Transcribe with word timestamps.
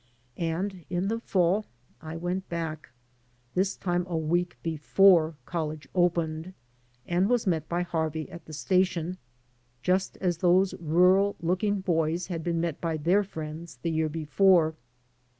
And 0.37 0.83
in 0.89 1.09
the 1.09 1.19
fall 1.19 1.67
I 2.01 2.17
went 2.17 2.49
back— 2.49 2.89
^this 3.55 3.79
time 3.79 4.03
a 4.09 4.17
week 4.17 4.57
hefote 4.65 5.35
college 5.45 5.87
opened— 5.93 6.55
and 7.05 7.29
was 7.29 7.45
met 7.45 7.69
by 7.69 7.83
Harvey 7.83 8.27
at 8.31 8.45
the 8.45 8.51
station, 8.53 9.19
just 9.83 10.17
as 10.17 10.39
those 10.39 10.73
rural 10.79 11.35
looking 11.39 11.81
boys 11.81 12.25
had 12.25 12.43
been 12.43 12.59
met 12.59 12.81
by 12.81 12.97
their 12.97 13.23
friends 13.23 13.77
the 13.83 13.91
year 13.91 14.09
before. 14.09 14.73